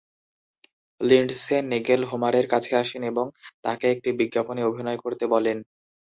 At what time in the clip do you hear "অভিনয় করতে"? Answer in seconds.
4.63-5.25